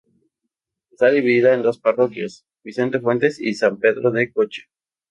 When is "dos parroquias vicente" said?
1.61-2.99